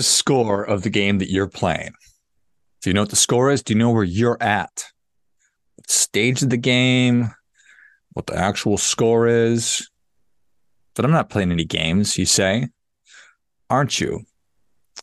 [0.00, 1.92] The score of the game that you're playing?
[2.80, 3.62] Do you know what the score is?
[3.62, 4.86] Do you know where you're at?
[5.76, 7.34] What stage of the game?
[8.14, 9.90] What the actual score is?
[10.94, 12.68] But I'm not playing any games, you say.
[13.68, 14.22] Aren't you?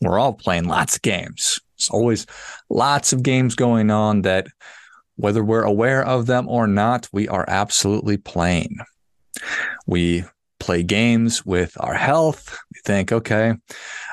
[0.02, 1.60] We're all playing lots of games.
[1.78, 2.26] There's always
[2.68, 4.48] lots of games going on that,
[5.14, 8.78] whether we're aware of them or not, we are absolutely playing.
[9.86, 10.24] We
[10.60, 12.58] play games with our health.
[12.72, 13.54] We think, okay,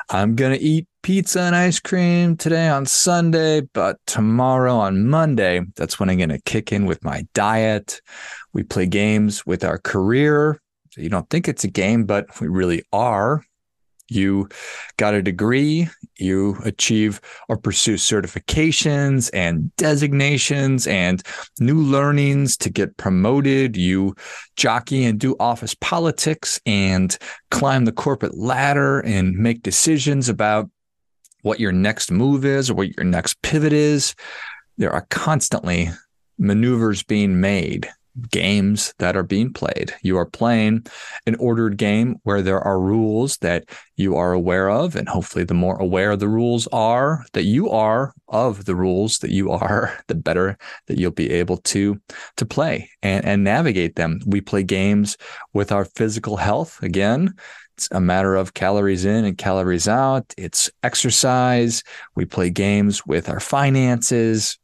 [0.08, 5.60] I'm going to eat pizza and ice cream today on Sunday, but tomorrow on Monday,
[5.76, 8.00] that's when I'm going to kick in with my diet.
[8.52, 10.60] We play games with our career.
[10.96, 13.42] You don't think it's a game, but we really are.
[14.08, 14.48] You
[14.96, 21.22] got a degree, you achieve or pursue certifications and designations and
[21.58, 23.76] new learnings to get promoted.
[23.76, 24.14] You
[24.56, 27.16] jockey and do office politics and
[27.50, 30.70] climb the corporate ladder and make decisions about
[31.42, 34.14] what your next move is or what your next pivot is.
[34.78, 35.90] There are constantly
[36.38, 37.88] maneuvers being made
[38.30, 39.94] games that are being played.
[40.02, 40.86] You are playing
[41.26, 43.64] an ordered game where there are rules that
[43.96, 44.96] you are aware of.
[44.96, 49.30] And hopefully, the more aware the rules are that you are of the rules that
[49.30, 52.00] you are, the better that you'll be able to,
[52.36, 54.20] to play and, and navigate them.
[54.26, 55.16] We play games
[55.52, 56.82] with our physical health.
[56.82, 57.34] Again,
[57.76, 60.32] it's a matter of calories in and calories out.
[60.38, 61.82] It's exercise.
[62.14, 64.58] We play games with our finances,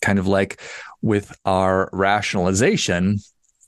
[0.00, 0.60] kind of like
[1.02, 3.18] with our rationalization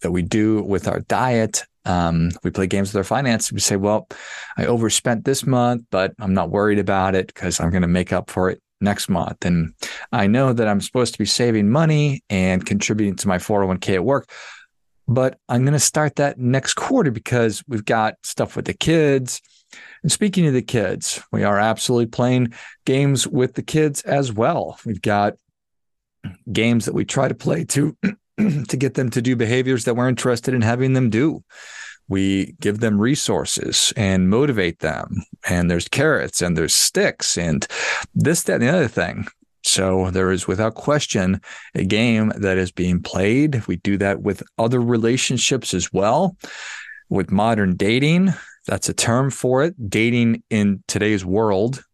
[0.02, 1.64] that we do with our diet.
[1.84, 3.52] Um, we play games with our finance.
[3.52, 4.08] We say, well,
[4.56, 8.12] I overspent this month, but I'm not worried about it because I'm going to make
[8.12, 9.44] up for it next month.
[9.44, 9.74] And
[10.12, 14.04] I know that I'm supposed to be saving money and contributing to my 401k at
[14.04, 14.30] work,
[15.06, 19.40] but I'm going to start that next quarter because we've got stuff with the kids.
[20.02, 22.54] And speaking of the kids, we are absolutely playing
[22.84, 24.78] games with the kids as well.
[24.84, 25.34] We've got
[26.52, 27.96] games that we try to play to
[28.68, 31.44] to get them to do behaviors that we're interested in having them do.
[32.08, 35.22] We give them resources and motivate them.
[35.48, 37.66] And there's carrots and there's sticks and
[38.14, 39.26] this, that, and the other thing.
[39.62, 41.40] So there is without question
[41.74, 43.66] a game that is being played.
[43.66, 46.36] We do that with other relationships as well.
[47.08, 48.32] With modern dating,
[48.66, 49.90] that's a term for it.
[49.90, 51.84] Dating in today's world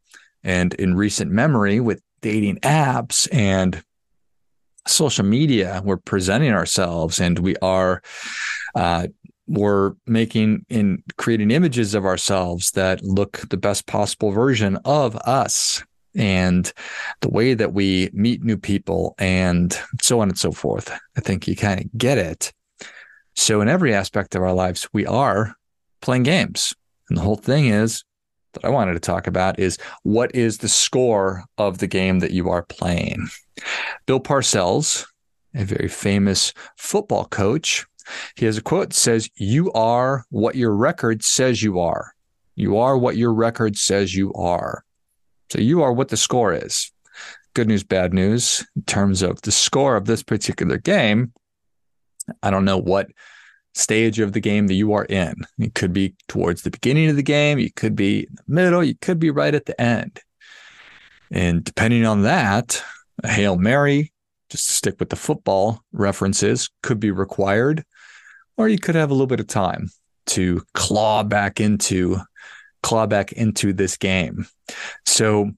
[0.44, 3.82] and in recent memory with dating apps and
[4.86, 8.02] social media, we're presenting ourselves and we are
[8.74, 9.06] uh,
[9.48, 15.82] we're making and creating images of ourselves that look the best possible version of us
[16.16, 16.72] and
[17.20, 20.90] the way that we meet new people and so on and so forth.
[21.16, 22.52] I think you kind of get it.
[23.34, 25.54] So, in every aspect of our lives, we are
[26.00, 26.74] playing games.
[27.08, 28.02] And the whole thing is
[28.56, 32.32] that I wanted to talk about is what is the score of the game that
[32.32, 33.28] you are playing?
[34.06, 35.06] Bill Parcells,
[35.54, 37.86] a very famous football coach,
[38.36, 42.14] he has a quote that says, You are what your record says you are.
[42.54, 44.84] You are what your record says you are.
[45.50, 46.90] So you are what the score is.
[47.54, 51.32] Good news, bad news in terms of the score of this particular game.
[52.42, 53.08] I don't know what
[53.76, 55.34] stage of the game that you are in.
[55.58, 58.82] It could be towards the beginning of the game, you could be in the middle,
[58.82, 60.20] you could be right at the end.
[61.30, 62.82] And depending on that,
[63.22, 64.12] a Hail Mary,
[64.48, 67.84] just to stick with the football references, could be required,
[68.56, 69.90] or you could have a little bit of time
[70.26, 72.18] to claw back into
[72.82, 74.46] claw back into this game.
[75.04, 75.50] So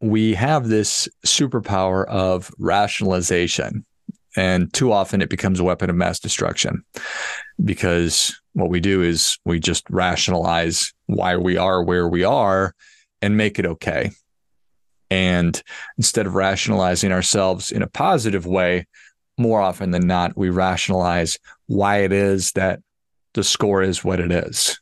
[0.00, 3.84] we have this superpower of rationalization.
[4.36, 6.84] And too often it becomes a weapon of mass destruction
[7.64, 12.74] because what we do is we just rationalize why we are where we are
[13.22, 14.10] and make it okay.
[15.10, 15.60] And
[15.96, 18.86] instead of rationalizing ourselves in a positive way,
[19.38, 22.80] more often than not, we rationalize why it is that
[23.34, 24.78] the score is what it is,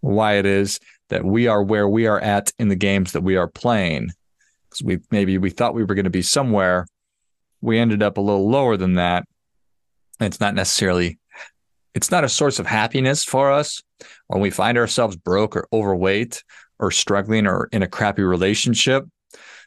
[0.00, 3.36] why it is that we are where we are at in the games that we
[3.36, 4.10] are playing.
[4.68, 6.86] Because we maybe we thought we were going to be somewhere,
[7.62, 9.24] we ended up a little lower than that.
[10.20, 11.18] it's not necessarily,
[11.94, 13.82] it's not a source of happiness for us
[14.26, 16.44] when we find ourselves broke or overweight
[16.78, 19.04] or struggling or in a crappy relationship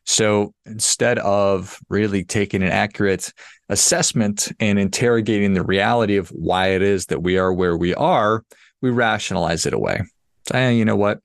[0.06, 3.34] so instead of really taking an accurate
[3.70, 8.44] assessment and interrogating the reality of why it is that we are where we are,
[8.82, 10.04] we rationalize it away.
[10.48, 11.20] Say, you know what?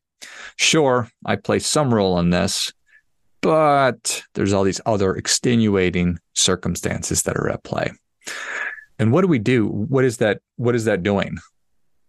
[0.57, 2.73] Sure, I play some role in this,
[3.41, 7.93] but there's all these other extenuating circumstances that are at play.
[8.99, 9.67] And what do we do?
[9.67, 10.41] What is that?
[10.57, 11.39] What is that doing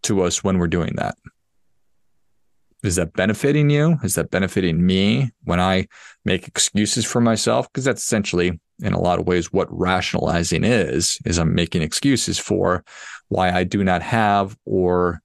[0.04, 1.16] to us when we're doing that?
[2.82, 3.96] Is that benefiting you?
[4.02, 5.86] Is that benefiting me when I
[6.24, 7.70] make excuses for myself?
[7.72, 12.40] Because that's essentially, in a lot of ways, what rationalizing is, is I'm making excuses
[12.40, 12.84] for
[13.28, 15.22] why I do not have or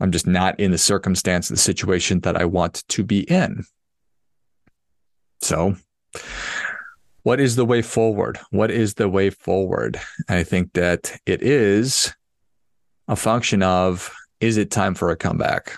[0.00, 3.64] I'm just not in the circumstance, the situation that I want to be in.
[5.44, 5.76] So,
[7.22, 8.38] what is the way forward?
[8.50, 10.00] What is the way forward?
[10.26, 12.14] I think that it is
[13.08, 14.10] a function of
[14.40, 15.76] is it time for a comeback?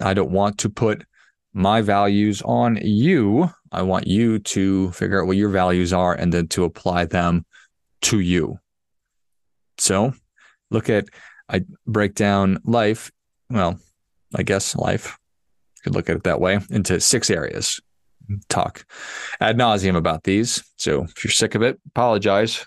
[0.00, 1.04] I don't want to put
[1.52, 3.48] my values on you.
[3.70, 7.46] I want you to figure out what your values are and then to apply them
[8.02, 8.58] to you.
[9.78, 10.12] So
[10.72, 11.06] look at,
[11.48, 13.12] I break down life.
[13.48, 13.78] Well,
[14.34, 15.16] I guess life,
[15.84, 17.80] could look at it that way, into six areas.
[18.48, 18.84] Talk
[19.40, 20.64] ad nauseum about these.
[20.78, 22.66] So if you're sick of it, apologize.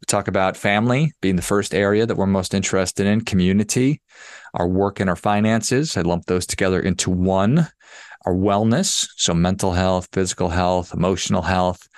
[0.00, 4.00] We talk about family being the first area that we're most interested in, community,
[4.54, 5.96] our work and our finances.
[5.96, 7.68] I lump those together into one.
[8.26, 11.88] Our wellness, so mental health, physical health, emotional health,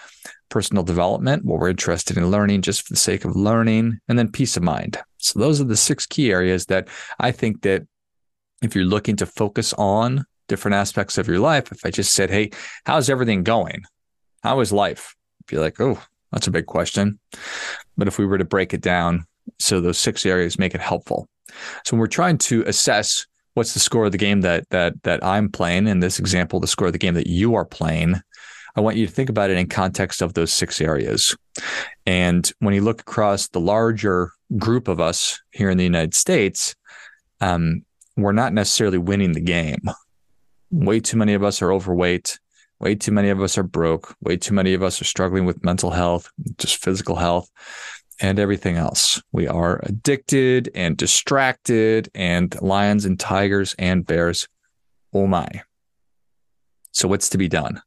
[0.50, 4.30] personal development, what we're interested in learning just for the sake of learning, and then
[4.30, 4.98] peace of mind.
[5.16, 6.88] So those are the six key areas that
[7.18, 7.86] I think that
[8.62, 12.30] if you're looking to focus on different aspects of your life, if I just said,
[12.30, 12.50] Hey,
[12.84, 13.82] how's everything going?
[14.42, 15.14] How is life?
[15.46, 16.00] Be like, oh,
[16.32, 17.18] that's a big question.
[17.96, 19.26] But if we were to break it down,
[19.58, 21.28] so those six areas make it helpful.
[21.84, 25.24] So when we're trying to assess what's the score of the game that that that
[25.24, 28.20] I'm playing, in this example, the score of the game that you are playing,
[28.76, 31.36] I want you to think about it in context of those six areas.
[32.06, 36.74] And when you look across the larger group of us here in the United States,
[37.40, 37.84] um,
[38.16, 39.82] we're not necessarily winning the game.
[40.70, 42.38] Way too many of us are overweight.
[42.78, 44.14] Way too many of us are broke.
[44.20, 47.50] Way too many of us are struggling with mental health, just physical health
[48.20, 49.20] and everything else.
[49.32, 54.46] We are addicted and distracted and lions and tigers and bears.
[55.12, 55.48] Oh my.
[56.92, 57.80] So, what's to be done?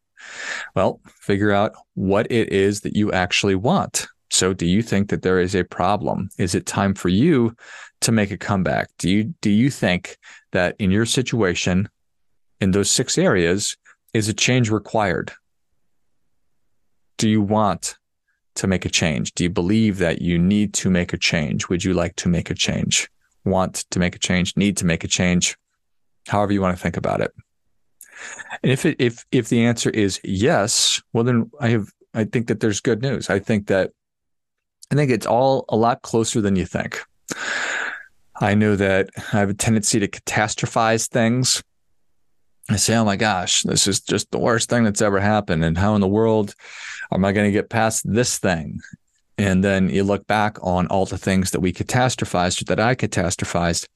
[0.75, 4.07] Well, figure out what it is that you actually want.
[4.33, 6.29] So, do you think that there is a problem?
[6.39, 7.55] Is it time for you
[8.01, 8.89] to make a comeback?
[8.97, 10.17] Do you do you think
[10.53, 11.87] that in your situation,
[12.59, 13.77] in those six areas,
[14.11, 15.31] is a change required?
[17.19, 17.95] Do you want
[18.55, 19.33] to make a change?
[19.35, 21.69] Do you believe that you need to make a change?
[21.69, 23.11] Would you like to make a change?
[23.45, 24.57] Want to make a change?
[24.57, 25.55] Need to make a change?
[26.27, 27.31] However you want to think about it.
[28.63, 31.85] And if it, if if the answer is yes, well then I have
[32.15, 33.29] I think that there's good news.
[33.29, 33.91] I think that
[34.93, 37.01] I think it's all a lot closer than you think.
[38.39, 41.63] I know that I have a tendency to catastrophize things.
[42.69, 45.65] I say, oh my gosh, this is just the worst thing that's ever happened.
[45.65, 46.53] And how in the world
[47.11, 48.81] am I going to get past this thing?
[49.39, 52.93] And then you look back on all the things that we catastrophized or that I
[52.93, 53.87] catastrophized.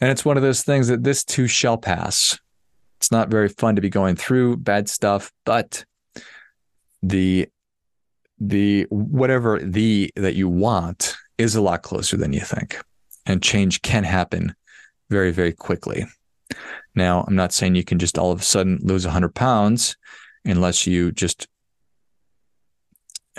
[0.00, 2.38] And it's one of those things that this too shall pass.
[2.96, 5.84] It's not very fun to be going through bad stuff, but
[7.02, 7.50] the
[8.42, 12.78] the whatever the that you want is a lot closer than you think.
[13.24, 14.54] And change can happen
[15.10, 16.06] very, very quickly.
[16.94, 19.96] Now, I'm not saying you can just all of a sudden lose 100 pounds
[20.44, 21.46] unless you just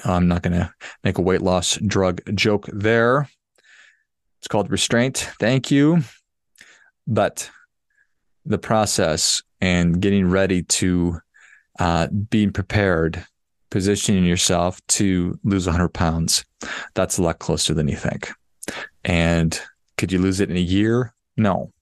[0.05, 3.29] I'm not going to make a weight loss drug joke there.
[4.39, 5.29] It's called restraint.
[5.39, 6.01] Thank you.
[7.05, 7.49] But
[8.45, 11.19] the process and getting ready to
[11.79, 13.25] uh, being prepared,
[13.73, 16.45] positioning yourself to lose 100 pounds,
[16.93, 18.31] that's a lot closer than you think.
[19.03, 19.59] And
[19.97, 21.11] could you lose it in a year?
[21.37, 21.73] No,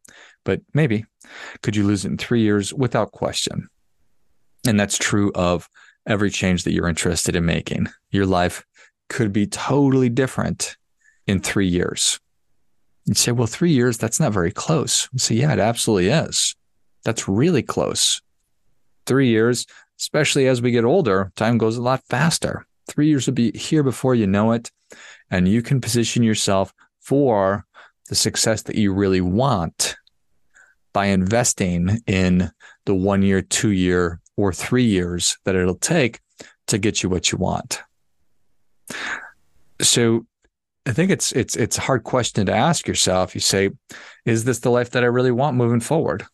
[0.46, 1.04] but maybe.
[1.62, 2.74] Could you lose it in three years?
[2.74, 3.68] Without question.
[4.66, 5.68] And that's true of
[6.08, 7.88] every change that you're interested in making.
[8.10, 8.64] Your life
[9.10, 10.78] could be totally different
[11.28, 12.22] in three years.
[13.04, 15.10] You say, well, three years, that's not very close.
[15.18, 16.56] So, yeah, it absolutely is.
[17.04, 18.22] That's really close.
[19.06, 19.66] Three years,
[20.01, 22.65] especially as we get older, time goes a lot faster.
[22.88, 24.72] Three years will be here before you know it.
[25.29, 27.65] And you can position yourself for
[28.10, 29.96] the success that you really want
[30.91, 32.51] by investing in
[32.86, 36.20] the one year, two year, or three years that it'll take
[36.67, 37.84] to get you what you want.
[39.81, 40.25] So
[40.88, 43.36] I think it's it's it's a hard question to ask yourself.
[43.36, 43.70] You say,
[44.25, 46.25] is this the life that I really want moving forward?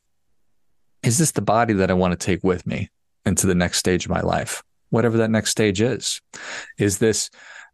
[1.03, 2.89] Is this the body that I want to take with me
[3.27, 4.63] into the next stage of my life?
[4.89, 6.21] Whatever that next stage is.
[6.77, 7.29] Is this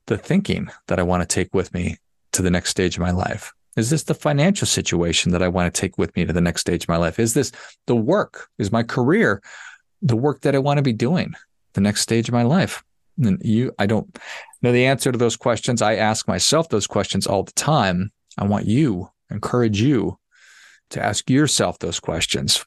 [0.08, 1.98] the thinking that I want to take with me
[2.34, 3.54] to the next stage of my life?
[3.76, 6.62] Is this the financial situation that I want to take with me to the next
[6.62, 7.20] stage of my life?
[7.20, 7.52] Is this
[7.88, 8.50] the work?
[8.58, 9.42] Is my career
[10.02, 11.34] the work that I want to be doing
[11.74, 12.84] the next stage of my life?
[13.22, 14.20] And you, I don't
[14.62, 15.82] know the answer to those questions.
[15.82, 18.12] I ask myself those questions all the time.
[18.38, 20.18] I want you, encourage you
[20.92, 22.66] to ask yourself those questions.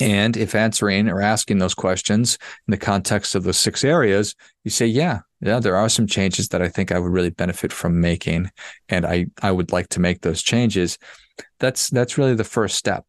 [0.00, 4.34] And if answering or asking those questions in the context of those six areas,
[4.64, 7.72] you say, yeah, yeah, there are some changes that I think I would really benefit
[7.72, 8.50] from making.
[8.88, 10.98] And I, I would like to make those changes.
[11.58, 13.04] That's that's really the first step.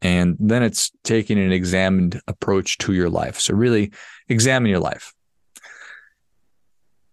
[0.00, 3.38] And then it's taking an examined approach to your life.
[3.38, 3.92] So really
[4.28, 5.14] examine your life.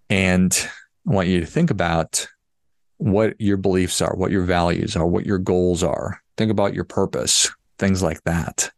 [0.09, 0.51] And
[1.07, 2.27] I want you to think about
[2.97, 6.21] what your beliefs are, what your values are, what your goals are.
[6.35, 8.71] Think about your purpose, things like that.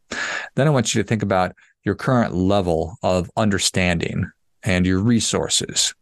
[0.55, 4.29] Then I want you to think about your current level of understanding
[4.63, 5.93] and your resources.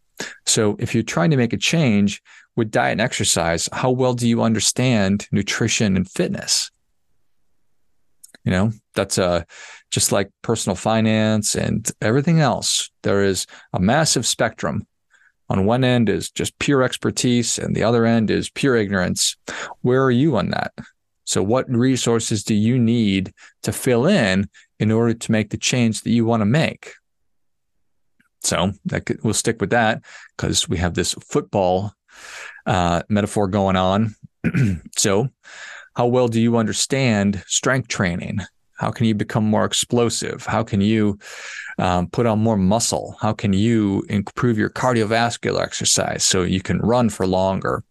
[0.46, 2.22] So if you're trying to make a change
[2.56, 6.70] with diet and exercise, how well do you understand nutrition and fitness?
[8.44, 9.44] You know, that's uh,
[9.90, 12.90] just like personal finance and everything else.
[13.02, 14.86] There is a massive spectrum.
[15.48, 19.36] On one end is just pure expertise, and the other end is pure ignorance.
[19.82, 20.72] Where are you on that?
[21.30, 23.32] So, what resources do you need
[23.62, 24.48] to fill in
[24.80, 26.94] in order to make the change that you want to make?
[28.42, 30.02] So, that could, we'll stick with that
[30.36, 31.92] because we have this football
[32.66, 34.16] uh, metaphor going on.
[34.96, 35.28] so,
[35.94, 38.40] how well do you understand strength training?
[38.78, 40.44] How can you become more explosive?
[40.46, 41.16] How can you
[41.78, 43.16] um, put on more muscle?
[43.20, 47.84] How can you improve your cardiovascular exercise so you can run for longer?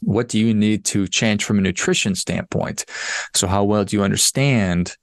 [0.00, 2.84] What do you need to change from a nutrition standpoint?
[3.34, 4.96] So, how well do you understand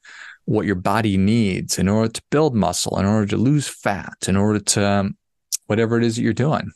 [0.46, 4.38] what your body needs in order to build muscle, in order to lose fat, in
[4.38, 5.18] order to um,
[5.68, 6.72] whatever it is that you're doing?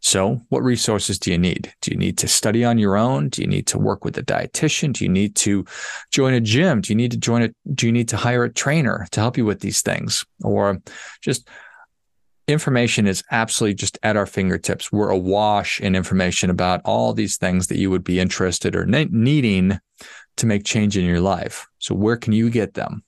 [0.00, 1.72] So, what resources do you need?
[1.82, 3.28] Do you need to study on your own?
[3.28, 4.92] Do you need to work with a dietitian?
[4.92, 5.64] Do you need to
[6.10, 6.80] join a gym?
[6.80, 9.36] Do you need to join a do you need to hire a trainer to help
[9.36, 10.24] you with these things?
[10.42, 10.78] Or
[11.20, 11.48] just
[12.48, 14.90] information is absolutely just at our fingertips.
[14.90, 19.08] We're awash in information about all these things that you would be interested or ne-
[19.10, 19.78] needing
[20.36, 21.66] to make change in your life.
[21.78, 23.04] So, where can you get them?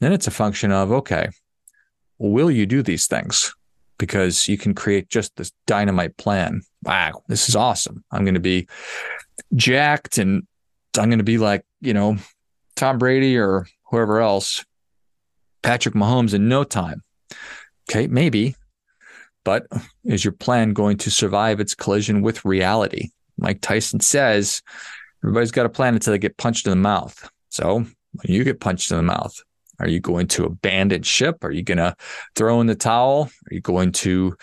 [0.00, 1.28] Then it's a function of okay,
[2.18, 3.54] will you do these things?
[3.98, 6.62] because you can create just this dynamite plan.
[6.82, 8.04] Wow, this is awesome.
[8.10, 8.68] I'm going to be
[9.54, 10.46] jacked and
[10.98, 12.16] I'm going to be like, you know,
[12.76, 14.64] Tom Brady or whoever else,
[15.62, 17.02] Patrick Mahomes in no time.
[17.88, 18.54] Okay, maybe.
[19.44, 19.66] But
[20.04, 23.10] is your plan going to survive its collision with reality?
[23.36, 24.62] Mike Tyson says
[25.22, 27.28] everybody's got a plan until they get punched in the mouth.
[27.50, 29.34] So when you get punched in the mouth,
[29.80, 31.44] are you going to abandon ship?
[31.44, 31.96] Are you going to
[32.36, 33.28] throw in the towel?
[33.50, 34.36] Are you going to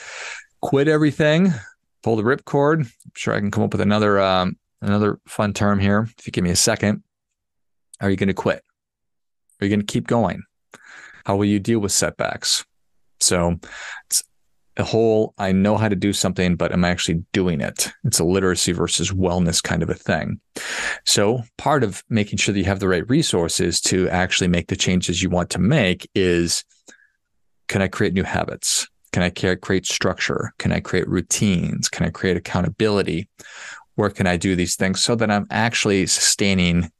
[0.61, 1.53] quit everything?
[2.03, 2.81] Pull the ripcord?
[2.81, 6.07] I'm sure I can come up with another um, another fun term here.
[6.17, 7.03] If you give me a second,
[8.01, 8.63] are you going to quit?
[9.59, 10.43] Are you going to keep going?
[11.25, 12.65] How will you deal with setbacks?
[13.31, 13.57] So
[14.07, 14.23] it's
[14.75, 17.89] the whole I know how to do something, but am I actually doing it?
[18.03, 20.41] It's a literacy versus wellness kind of a thing.
[21.05, 24.75] So, part of making sure that you have the right resources to actually make the
[24.75, 26.65] changes you want to make is
[27.69, 28.85] can I create new habits?
[29.13, 30.51] Can I create structure?
[30.59, 31.87] Can I create routines?
[31.87, 33.29] Can I create accountability?
[33.95, 36.91] Where can I do these things so that I'm actually sustaining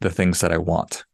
[0.00, 1.04] the things that I want?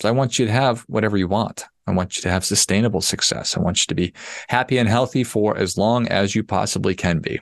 [0.00, 1.66] So I want you to have whatever you want.
[1.86, 3.56] I want you to have sustainable success.
[3.56, 4.12] I want you to be
[4.48, 7.40] happy and healthy for as long as you possibly can be.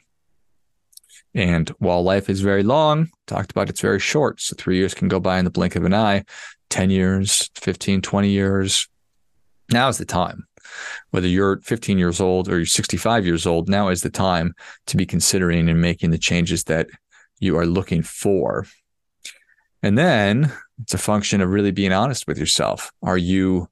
[1.34, 4.40] And while life is very long, talked about it's very short.
[4.40, 6.24] So three years can go by in the blink of an eye,
[6.70, 8.88] 10 years, 15, 20 years.
[9.70, 10.46] Now is the time.
[11.10, 14.54] Whether you're 15 years old or you're 65 years old, now is the time
[14.86, 16.88] to be considering and making the changes that
[17.38, 18.66] you are looking for.
[19.82, 22.92] And then it's a function of really being honest with yourself.
[23.02, 23.68] Are you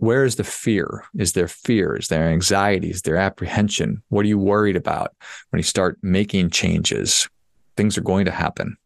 [0.00, 1.04] where is the fear?
[1.18, 1.94] Is there fear?
[1.94, 2.88] Is there anxiety?
[2.88, 4.02] Is there apprehension?
[4.08, 5.14] What are you worried about
[5.50, 7.28] when you start making changes?
[7.76, 8.78] Things are going to happen.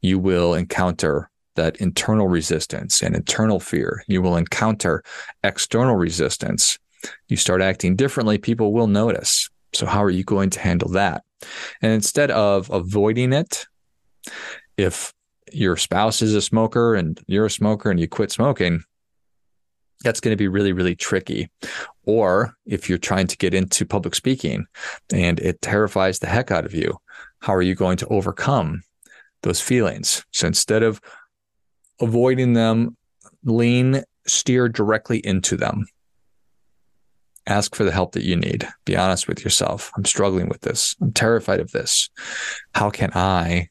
[0.00, 4.04] You will encounter that internal resistance and internal fear.
[4.08, 5.04] You will encounter
[5.42, 6.78] external resistance.
[7.28, 9.50] You start acting differently, people will notice.
[9.74, 11.24] So, how are you going to handle that?
[11.82, 13.66] And instead of avoiding it,
[14.78, 15.12] if
[15.52, 18.82] your spouse is a smoker and you're a smoker and you quit smoking,
[20.04, 21.50] that's going to be really, really tricky.
[22.04, 24.66] Or if you're trying to get into public speaking
[25.12, 26.98] and it terrifies the heck out of you,
[27.40, 28.82] how are you going to overcome
[29.42, 30.24] those feelings?
[30.30, 31.00] So instead of
[32.00, 32.96] avoiding them,
[33.44, 35.86] lean, steer directly into them.
[37.46, 38.66] Ask for the help that you need.
[38.86, 39.92] Be honest with yourself.
[39.96, 40.96] I'm struggling with this.
[41.00, 42.08] I'm terrified of this.
[42.74, 43.68] How can I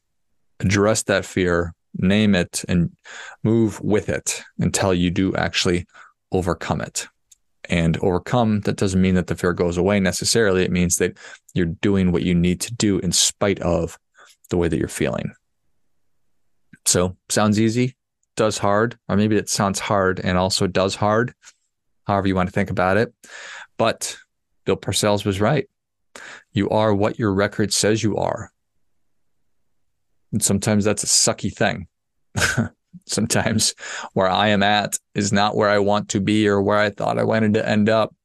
[0.60, 2.96] address that fear, name it, and
[3.44, 5.88] move with it until you do actually
[6.34, 7.08] overcome it.
[7.70, 10.64] And overcome, that doesn't mean that the fear goes away necessarily.
[10.64, 11.18] It means that
[11.54, 13.98] you're doing what you need to do in spite of
[14.50, 15.32] the way that you're feeling.
[16.86, 17.96] So sounds easy,
[18.36, 21.34] does hard, or maybe it sounds hard and also does hard,
[22.06, 23.14] however you want to think about it.
[23.78, 24.18] But
[24.66, 25.70] Bill Parcells was right.
[26.52, 28.52] You are what your record says you are.
[30.34, 31.88] And sometimes that's a sucky thing.
[33.06, 33.74] sometimes
[34.14, 37.20] where I am at is not where I want to be or where I thought
[37.20, 38.16] I wanted to end up.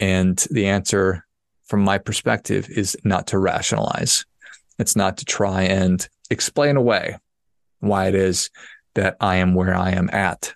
[0.00, 1.26] And the answer
[1.66, 4.26] from my perspective is not to rationalize.
[4.78, 7.18] It's not to try and explain away
[7.80, 8.50] why it is
[8.94, 10.54] that I am where I am at,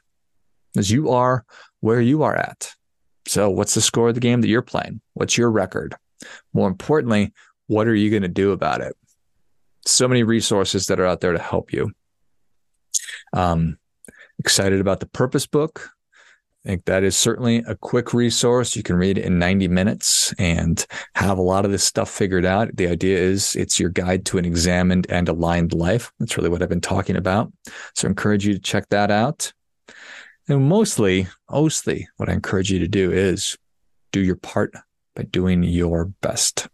[0.76, 1.44] as you are
[1.80, 2.74] where you are at.
[3.26, 5.00] So, what's the score of the game that you're playing?
[5.14, 5.94] What's your record?
[6.52, 7.32] More importantly,
[7.66, 8.96] what are you going to do about it?
[9.84, 11.92] So many resources that are out there to help you.
[13.32, 13.78] Um,
[14.38, 15.90] excited about the purpose book.
[16.64, 18.74] I think that is certainly a quick resource.
[18.74, 22.44] You can read it in 90 minutes and have a lot of this stuff figured
[22.44, 22.74] out.
[22.74, 26.12] The idea is it's your guide to an examined and aligned life.
[26.18, 27.52] That's really what I've been talking about.
[27.94, 29.52] So I encourage you to check that out.
[30.48, 33.56] And mostly, mostly what I encourage you to do is
[34.10, 34.74] do your part
[35.14, 36.66] by doing your best.